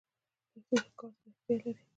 پښتو 0.51 0.89
کار 0.99 1.11
ته 1.19 1.23
اړتیا 1.29 1.53
لري. 1.63 1.83